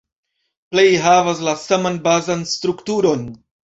[0.75, 3.27] Plej havas la saman bazan strukturon.